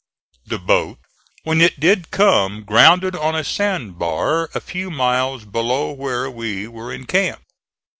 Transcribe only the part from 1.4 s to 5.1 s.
when it did come, grounded on a sand bar a few